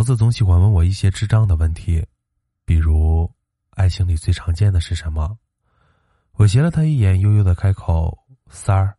[0.00, 2.02] 桃子总喜欢问我一些智障的问题，
[2.64, 3.30] 比如，
[3.72, 5.36] 爱情里最常见的是什么？
[6.36, 8.16] 我斜了他一眼，悠悠的开口
[8.48, 8.96] ：“三儿。”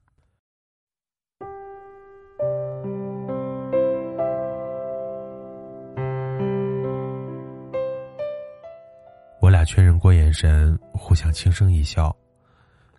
[9.42, 12.16] 我俩确认过眼神，互相轻声一笑。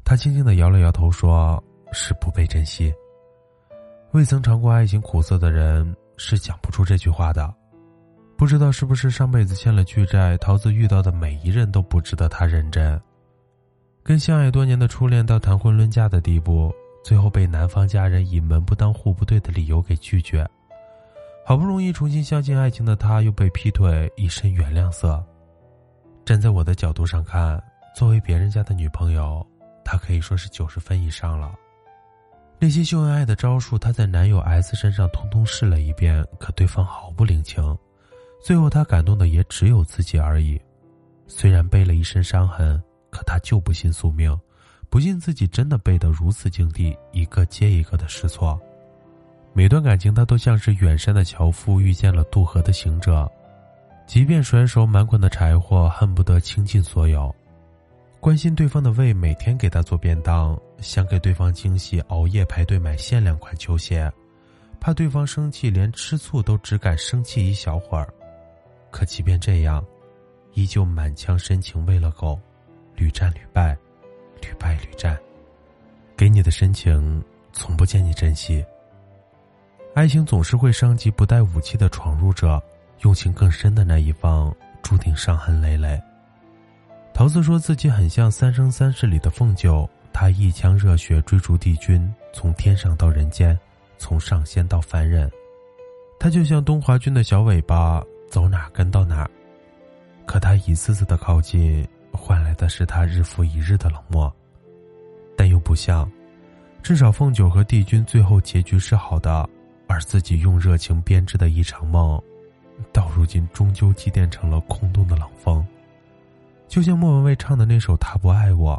[0.02, 1.62] 他轻轻的摇了摇头，说
[1.94, 2.92] ：“是不被珍惜。”
[4.10, 7.61] 未曾尝过爱情苦涩的人是讲不出这句话的。
[8.42, 13.00] 不知道是不是上辈子欠了巨债，桃子遇到的每一任都不值得他认真。
[14.02, 16.74] 跟相爱多年的初恋到谈婚论嫁的地步，
[17.04, 20.44] 最后被男方家人以门不当户不对的理由给拒绝。
[21.46, 25.24] 好不容易重新相信爱情的他，又被劈腿，一身原谅色。
[26.24, 27.62] 站在我的角度上看，
[27.94, 29.46] 作为别人家的女朋友，
[29.84, 31.54] 她可以说是九十分以上了。
[32.58, 37.62] 那些秀恩爱的招数，她在男友 S 身上通通试了一遍，可对方毫不领情。
[38.42, 40.60] 最后，他感动的也只有自己而已。
[41.28, 44.36] 虽然背了一身伤痕，可他就不信宿命，
[44.90, 48.60] 不信自己真的背得如此境地，一个接一个的试错。
[49.52, 53.30] 每段感情，他都像是远山的樵夫遇见了渡河的行者，
[54.06, 57.32] 即便甩手满捆的柴火，恨不得倾尽所有。
[58.18, 64.10] 关心对方的胃，每天给他做便当；想给对方惊喜，熬夜排队买限量款球鞋；
[64.80, 68.12] 怕对方生气，连吃醋都只敢生气一小会儿。
[68.92, 69.84] 可即便这样，
[70.52, 72.38] 依旧满腔深情喂了狗，
[72.94, 73.76] 屡战屡败，
[74.40, 75.18] 屡败屡战。
[76.16, 77.20] 给你的深情，
[77.52, 78.64] 从不见你珍惜。
[79.94, 82.62] 爱情总是会伤及不带武器的闯入者，
[83.00, 86.00] 用情更深的那一方，注定伤痕累累。
[87.12, 93.58] 桃子说自己很像《三生三世》里的凤九，她一腔热血追逐帝君，从天上到人间，
[93.98, 95.30] 从上仙到凡人。
[96.18, 98.02] 她就像东华君的小尾巴，
[98.32, 99.28] 走哪跟到哪。
[100.24, 104.34] 可他一次次的靠近，换来的是他日复一日的冷漠。
[105.36, 106.10] 但又不像，
[106.82, 109.46] 至少凤九和帝君最后结局是好的，
[109.86, 112.18] 而自己用热情编织的一场梦，
[112.90, 115.62] 到如今终究积淀成了空洞的冷风。
[116.68, 118.74] 就像莫文蔚唱的那首《他不爱我》，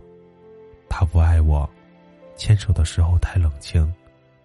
[0.90, 1.70] 他不爱我，
[2.36, 3.94] 牵手的时候太冷清，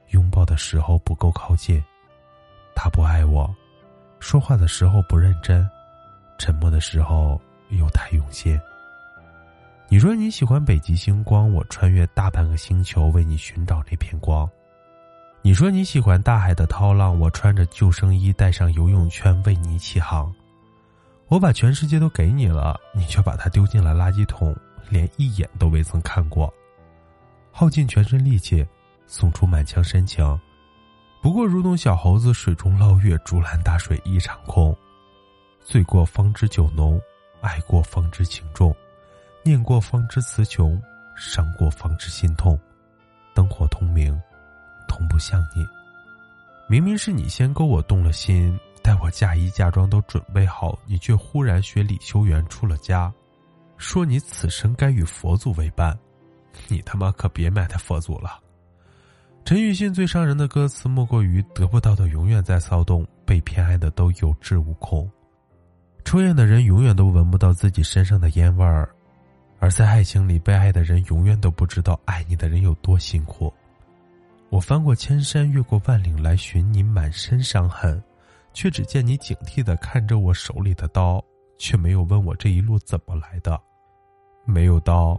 [0.08, 1.82] 拥抱的时候不够靠近。
[2.74, 3.50] 他不爱我，
[4.28, 5.66] 说话的时候不认真，
[6.36, 7.40] 沉默的时候
[7.70, 8.60] 又太用心。
[9.88, 14.46] 你说你喜欢北极星光，我穿越大半个星球为你寻找那片光。
[15.40, 20.30] 你说你喜欢大海的涛浪，我穿着救生衣，带上游泳圈为你起航。
[21.28, 24.54] 我把全世界都给你了，你却把它丢进了垃圾桶，
[24.90, 26.52] 连一眼都未曾看过。
[27.50, 28.62] 耗尽全身力气，
[29.06, 30.38] 送出满腔深情，
[31.20, 34.76] 不过如同小猴子水中捞月，竹篮打水一场空。
[35.60, 37.00] 醉过方知酒浓，
[37.40, 38.74] 爱过方知情重，
[39.42, 40.80] 念过方知词穷，
[41.16, 42.58] 伤过方知心痛。
[43.34, 44.18] 灯火通明，
[44.86, 45.66] 同不像你。
[46.68, 48.58] 明明是你先勾我动了心。
[48.82, 53.12] 待我嫁衣嫁妆都准备好，你却忽然学李修缘出了家，
[53.76, 55.98] 说你此生该与佛祖为伴，
[56.68, 58.40] 你他妈可别埋汰佛祖了。
[59.48, 65.10] 陈奕迅最伤人的歌词莫过于得不到的永远在骚动，被偏爱的都有恃无恐。
[66.04, 68.86] 抽烟的人永远都闻不到自己身上的烟味儿，
[69.58, 73.50] 而在爱情里被爱的人永远都不知道爱你的人有多辛苦。
[74.50, 77.98] 我翻过千山，越过万岭来寻你，满身伤痕。
[78.52, 81.24] 却只见你警惕的看着我手里的刀，
[81.56, 83.58] 却没有问我这一路怎么来的。
[84.44, 85.18] 没有刀，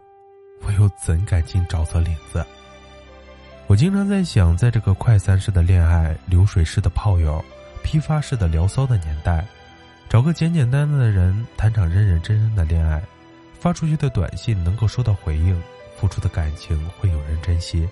[0.61, 2.45] 我又怎敢进沼泽林子？
[3.69, 7.39] 我经常在想，在这个快餐式的恋爱、流水式的炮友、
[7.83, 9.45] 批发式的聊骚的年代，
[10.09, 12.99] 找个简简单单的人谈场认认真真的恋爱，
[13.59, 15.61] 发出去的短信能够收到回应，
[15.95, 17.87] 付出的感情会有人珍惜，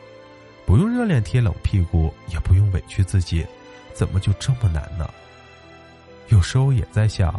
[0.66, 3.46] 不用热脸贴冷屁股，也不用委屈自己，
[3.94, 5.08] 怎么就这么难呢？
[6.30, 7.32] 有时候也在想，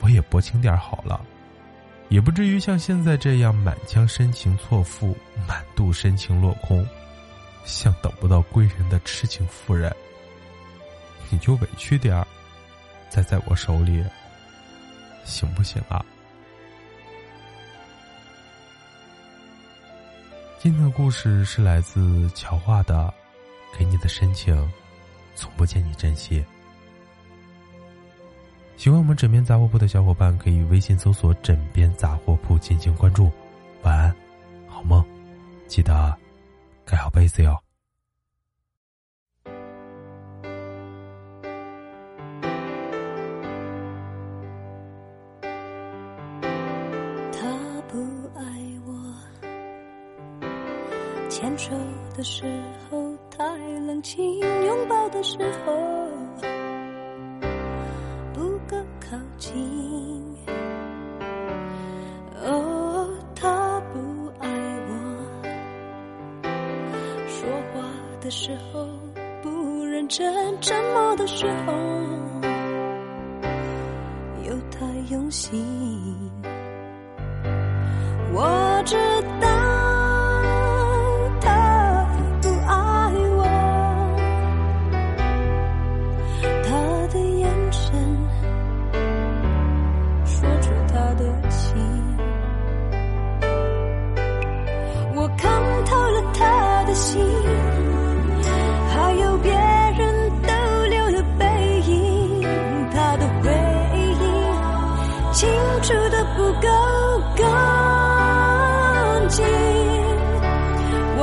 [0.00, 1.20] 我也薄情点好了，
[2.08, 5.14] 也不至于像现在这样满腔深情错付，
[5.46, 6.82] 满肚深情落空，
[7.64, 9.94] 像等不到归人的痴情妇人。
[11.30, 12.26] 你就委屈点儿，
[13.08, 14.04] 再在我手里，
[15.24, 16.04] 行不行啊？
[20.60, 23.12] 今天的故事是来自乔画的，
[23.76, 24.72] 给你的深情，
[25.34, 26.44] 从不见你珍惜。
[28.76, 33.30] 喜欢我们枕边杂货铺的小伙伴，可以微信搜索“枕边杂货铺”进行关注。
[33.82, 34.14] 晚安，
[34.66, 35.04] 好梦，
[35.66, 36.16] 记得
[36.84, 37.58] 盖好被子哟
[47.32, 47.98] 他不
[48.38, 48.44] 爱
[48.86, 48.92] 我
[51.28, 51.70] 牵手
[52.16, 52.44] 的时
[52.90, 53.44] 候太
[53.86, 55.72] 冷清拥抱的时候
[58.32, 60.36] 不够靠近
[68.24, 68.88] 的时候
[69.42, 71.74] 不认真沉默的时候
[74.46, 75.62] 又太用心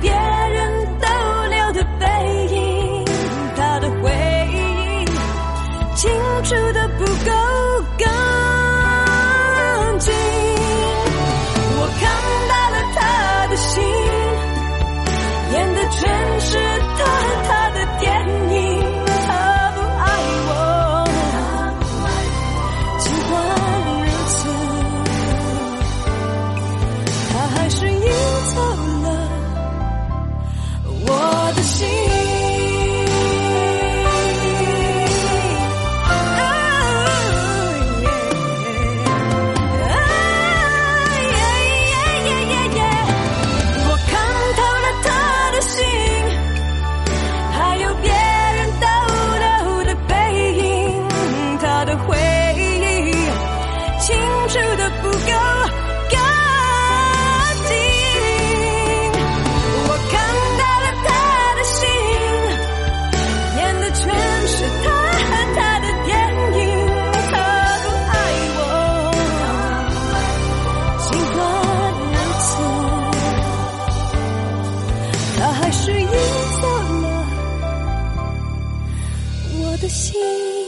[0.00, 0.27] 别
[79.88, 80.67] 心。